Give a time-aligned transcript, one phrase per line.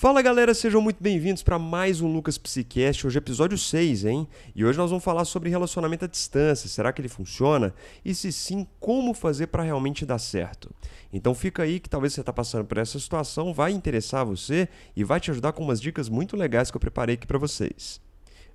[0.00, 4.28] Fala galera, sejam muito bem-vindos para mais um Lucas Psicast, hoje é episódio 6, hein?
[4.54, 7.74] E hoje nós vamos falar sobre relacionamento à distância, será que ele funciona?
[8.04, 10.70] E se sim, como fazer para realmente dar certo?
[11.12, 15.02] Então fica aí que talvez você está passando por essa situação, vai interessar você e
[15.02, 18.00] vai te ajudar com umas dicas muito legais que eu preparei aqui para vocês.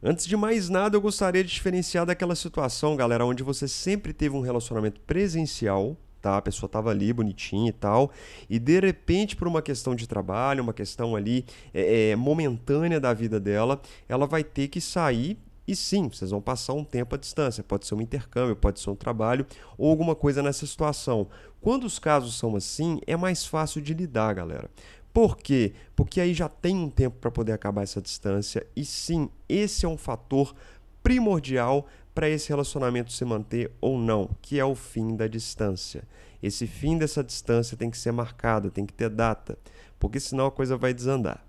[0.02, 4.34] Antes de mais nada, eu gostaria de diferenciar daquela situação, galera, onde você sempre teve
[4.34, 6.38] um relacionamento presencial, tá?
[6.38, 8.10] A pessoa estava ali bonitinha e tal,
[8.50, 13.14] e de repente, por uma questão de trabalho, uma questão ali é, é, momentânea da
[13.14, 15.38] vida dela, ela vai ter que sair.
[15.68, 17.64] E sim, vocês vão passar um tempo à distância.
[17.64, 19.46] Pode ser um intercâmbio, pode ser um trabalho
[19.78, 21.28] ou alguma coisa nessa situação.
[21.62, 24.70] Quando os casos são assim, é mais fácil de lidar, galera.
[25.14, 25.74] Por quê?
[25.96, 28.66] Porque aí já tem um tempo para poder acabar essa distância.
[28.76, 30.54] E sim, esse é um fator
[31.02, 36.04] primordial para esse relacionamento se manter ou não, que é o fim da distância.
[36.42, 39.58] Esse fim dessa distância tem que ser marcado, tem que ter data,
[40.00, 41.44] porque senão a coisa vai desandar.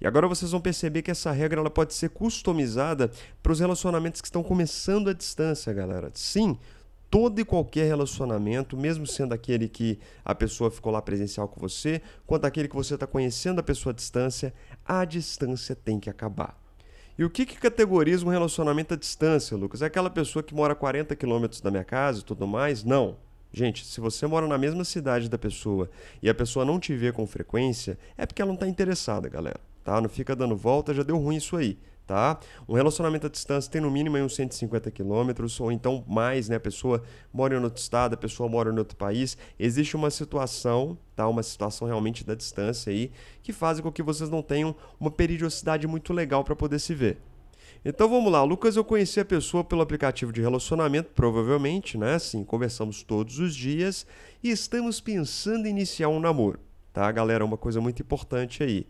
[0.00, 3.10] E agora vocês vão perceber que essa regra ela pode ser customizada
[3.42, 6.10] para os relacionamentos que estão começando à distância, galera.
[6.14, 6.58] Sim,
[7.10, 12.00] todo e qualquer relacionamento, mesmo sendo aquele que a pessoa ficou lá presencial com você,
[12.26, 14.54] quanto aquele que você está conhecendo a pessoa à distância,
[14.86, 16.59] a distância tem que acabar.
[17.20, 19.82] E o que, que categoriza um relacionamento à distância, Lucas?
[19.82, 22.82] É aquela pessoa que mora a 40 quilômetros da minha casa e tudo mais?
[22.82, 23.18] Não.
[23.52, 25.90] Gente, se você mora na mesma cidade da pessoa
[26.22, 29.60] e a pessoa não te vê com frequência, é porque ela não está interessada, galera.
[29.84, 30.00] Tá?
[30.00, 31.76] Não fica dando volta, já deu ruim isso aí
[32.10, 32.40] tá?
[32.68, 36.56] Um relacionamento à distância tem no mínimo uns 150 quilômetros, ou então mais, né?
[36.56, 39.38] A pessoa mora em outro estado, a pessoa mora em outro país.
[39.56, 41.28] Existe uma situação, tá?
[41.28, 43.12] Uma situação realmente da distância aí,
[43.44, 47.18] que faz com que vocês não tenham uma periodicidade muito legal para poder se ver.
[47.84, 52.18] Então vamos lá, Lucas, eu conheci a pessoa pelo aplicativo de relacionamento, provavelmente, né?
[52.18, 54.04] Sim, conversamos todos os dias
[54.42, 56.58] e estamos pensando em iniciar um namoro,
[56.92, 57.44] tá, galera?
[57.44, 58.84] Uma coisa muito importante aí.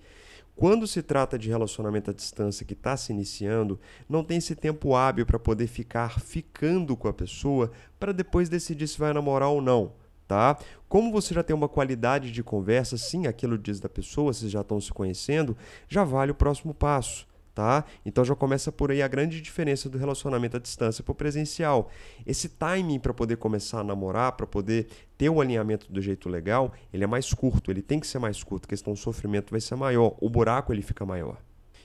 [0.60, 4.94] Quando se trata de relacionamento à distância que está se iniciando, não tem esse tempo
[4.94, 9.62] hábil para poder ficar ficando com a pessoa para depois decidir se vai namorar ou
[9.62, 9.94] não.
[10.28, 10.58] Tá?
[10.86, 14.60] Como você já tem uma qualidade de conversa, sim, aquilo diz da pessoa, vocês já
[14.60, 15.56] estão se conhecendo,
[15.88, 17.84] já vale o próximo passo tá?
[18.04, 21.90] Então já começa por aí a grande diferença do relacionamento à distância para o presencial.
[22.26, 24.88] Esse timing para poder começar a namorar, para poder
[25.18, 28.42] ter o alinhamento do jeito legal, ele é mais curto, ele tem que ser mais
[28.42, 31.36] curto, a questão do sofrimento vai ser maior, o buraco ele fica maior.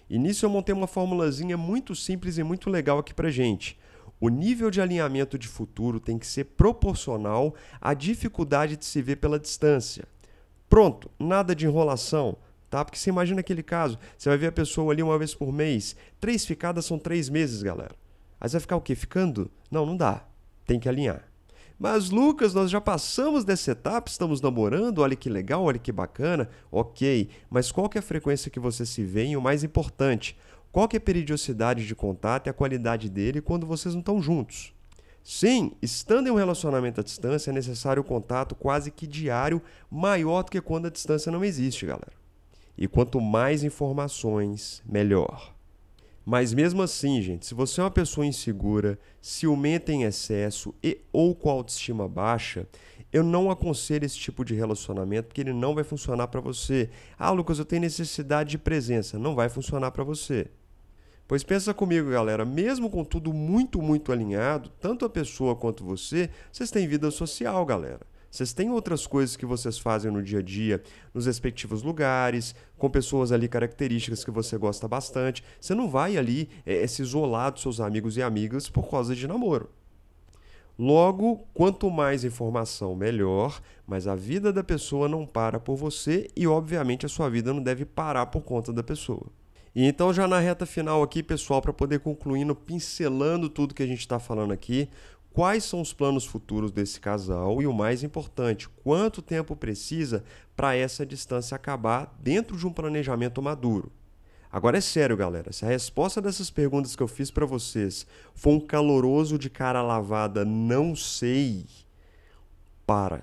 [0.09, 3.77] E nisso eu montei uma formulazinha muito simples e muito legal aqui pra gente.
[4.19, 9.17] O nível de alinhamento de futuro tem que ser proporcional à dificuldade de se ver
[9.17, 10.05] pela distância.
[10.69, 12.37] Pronto, nada de enrolação
[12.75, 12.84] tá?
[12.84, 15.96] Porque você imagina aquele caso, você vai ver a pessoa ali uma vez por mês,
[16.19, 17.96] três ficadas são três meses, galera.
[18.40, 18.94] Aí vai ficar o quê?
[18.96, 19.50] Ficando?
[19.72, 20.25] Não, não dá.
[20.66, 21.24] Tem que alinhar.
[21.80, 26.50] Mas, Lucas, nós já passamos dessa etapa, estamos namorando, olha que legal, olha que bacana.
[26.69, 30.38] Ok, mas qual que é a frequência que você se vê e o mais importante,
[30.69, 34.22] qual que é a periodicidade de contato e a qualidade dele quando vocês não estão
[34.22, 34.74] juntos?
[35.24, 40.44] Sim, estando em um relacionamento à distância, é necessário o contato quase que diário, maior
[40.44, 42.25] do que quando a distância não existe, galera.
[42.78, 45.56] E quanto mais informações, melhor.
[46.25, 51.36] Mas mesmo assim, gente, se você é uma pessoa insegura, ciumenta em excesso e ou
[51.36, 52.68] com autoestima baixa,
[53.13, 56.90] eu não aconselho esse tipo de relacionamento porque ele não vai funcionar para você.
[57.18, 59.19] Ah, Lucas, eu tenho necessidade de presença.
[59.19, 60.47] Não vai funcionar para você.
[61.28, 66.30] Pois pensa comigo, galera, mesmo com tudo muito, muito alinhado, tanto a pessoa quanto você,
[66.52, 68.02] vocês têm vida social, galera.
[68.35, 72.90] Vocês têm outras coisas que vocês fazem no dia a dia, nos respectivos lugares, com
[72.90, 75.41] pessoas ali características que você gosta bastante.
[75.59, 79.25] Você não vai ali é, se isolar dos seus amigos e amigas por causa de
[79.25, 79.69] namoro.
[80.78, 86.45] Logo, quanto mais informação, melhor, mas a vida da pessoa não para por você e,
[86.45, 89.28] obviamente, a sua vida não deve parar por conta da pessoa.
[89.74, 93.88] E então, já na reta final aqui, pessoal, para poder concluindo, pincelando tudo que a
[93.88, 94.90] gente está falando aqui,
[95.35, 100.23] quais são os planos futuros desse casal e o mais importante, quanto tempo precisa
[100.56, 103.91] para essa distância acabar dentro de um planejamento maduro.
[104.50, 105.51] Agora é sério, galera.
[105.51, 109.81] Se a resposta dessas perguntas que eu fiz para vocês for um caloroso de cara
[109.81, 111.65] lavada, não sei,
[112.88, 113.21] para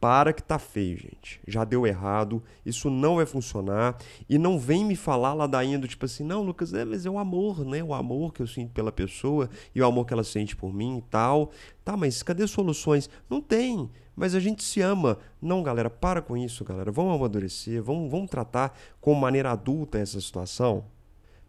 [0.00, 1.38] para que tá feio, gente.
[1.46, 3.98] Já deu errado, isso não vai funcionar.
[4.28, 7.18] E não vem me falar ladainha do tipo assim, não, Lucas, é, mas é o
[7.18, 7.84] amor, né?
[7.84, 10.98] O amor que eu sinto pela pessoa e o amor que ela sente por mim
[10.98, 11.50] e tal.
[11.84, 13.10] Tá, mas cadê soluções?
[13.28, 15.18] Não tem, mas a gente se ama.
[15.40, 16.90] Não, galera, para com isso, galera.
[16.90, 20.84] Vamos amadurecer, vamos, vamos tratar com maneira adulta essa situação.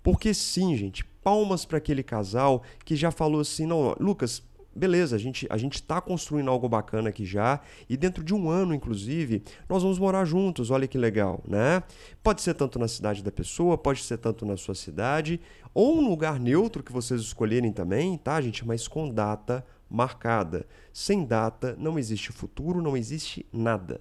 [0.03, 4.43] Porque sim, gente, palmas para aquele casal que já falou assim, não, Lucas,
[4.75, 7.59] beleza, a gente a gente está construindo algo bacana aqui já
[7.89, 10.71] e dentro de um ano, inclusive, nós vamos morar juntos.
[10.71, 11.83] Olha que legal, né?
[12.23, 15.39] Pode ser tanto na cidade da pessoa, pode ser tanto na sua cidade
[15.73, 18.65] ou um lugar neutro que vocês escolherem também, tá, gente?
[18.65, 20.65] Mas com data marcada.
[20.93, 23.99] Sem data não existe futuro, não existe nada.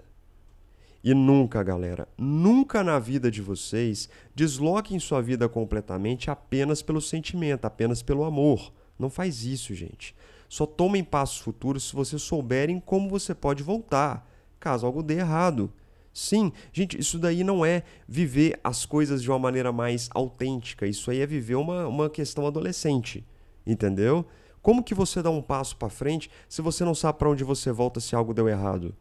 [1.03, 7.65] E nunca, galera, nunca na vida de vocês desloquem sua vida completamente apenas pelo sentimento,
[7.65, 8.71] apenas pelo amor.
[8.99, 10.15] Não faz isso, gente.
[10.50, 15.73] Só tomem passos futuros se vocês souberem como você pode voltar, caso algo dê errado.
[16.12, 20.88] Sim, gente, isso daí não é viver as coisas de uma maneira mais autêntica.
[20.88, 23.25] Isso aí é viver uma, uma questão adolescente.
[23.64, 24.26] Entendeu?
[24.61, 27.70] Como que você dá um passo para frente se você não sabe para onde você
[27.70, 28.93] volta se algo deu errado?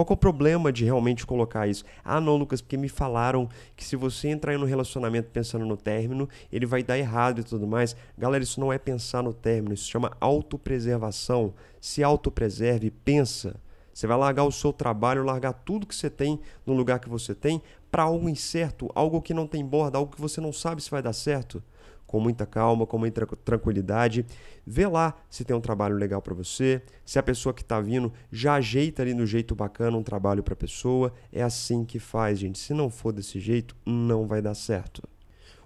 [0.00, 1.84] Qual é o problema de realmente colocar isso?
[2.02, 5.76] Ah, não, Lucas, porque me falaram que se você entrar em um relacionamento pensando no
[5.76, 7.94] término, ele vai dar errado e tudo mais.
[8.16, 11.52] Galera, isso não é pensar no término, isso chama autopreservação.
[11.82, 13.60] Se autopreserve, pensa.
[13.92, 17.34] Você vai largar o seu trabalho, largar tudo que você tem no lugar que você
[17.34, 17.60] tem
[17.90, 21.02] para algo incerto, algo que não tem borda, algo que você não sabe se vai
[21.02, 21.62] dar certo
[22.10, 24.26] com muita calma, com muita tranquilidade.
[24.66, 28.12] Vê lá se tem um trabalho legal para você, se a pessoa que está vindo
[28.32, 31.12] já ajeita ali no jeito bacana um trabalho para a pessoa.
[31.32, 32.58] É assim que faz, gente.
[32.58, 35.08] Se não for desse jeito, não vai dar certo.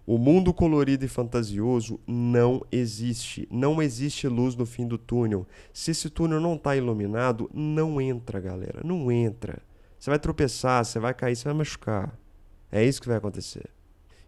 [0.06, 3.48] O mundo colorido e fantasioso não existe.
[3.50, 5.46] Não existe luz no fim do túnel.
[5.72, 8.82] Se esse túnel não está iluminado, não entra, galera.
[8.84, 9.62] Não entra.
[9.98, 12.18] Você vai tropeçar, você vai cair, você vai machucar.
[12.70, 13.70] É isso que vai acontecer.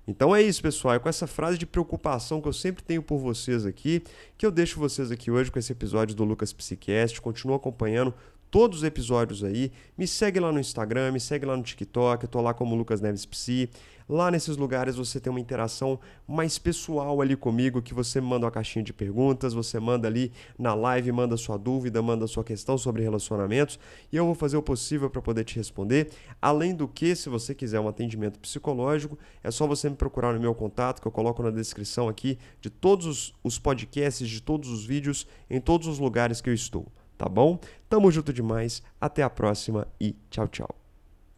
[0.06, 0.94] Então é isso, pessoal.
[0.94, 4.03] É com essa frase de preocupação que eu sempre tenho por vocês aqui,
[4.38, 7.20] que eu deixo vocês aqui hoje com esse episódio do Lucas Psicast.
[7.20, 8.14] Continuo acompanhando
[8.50, 9.73] todos os episódios aí.
[9.99, 13.00] Me segue lá no Instagram, me segue lá no TikTok, eu tô lá como Lucas
[13.00, 13.69] Neves Psi.
[14.08, 18.50] Lá nesses lugares você tem uma interação mais pessoal ali comigo, que você manda uma
[18.53, 23.03] caixinha de perguntas, você manda ali na live, manda sua dúvida, manda sua questão sobre
[23.03, 23.79] relacionamentos,
[24.12, 26.11] e eu vou fazer o possível para poder te responder.
[26.41, 30.41] Além do que, se você quiser um atendimento psicológico, é só você me procurar no
[30.41, 34.85] meu contato, que eu coloco na descrição aqui de todos os podcasts, de todos os
[34.85, 36.87] vídeos, em todos os lugares que eu estou
[37.17, 37.58] tá bom?
[37.88, 40.85] Tamo junto demais, até a próxima e tchau, tchau.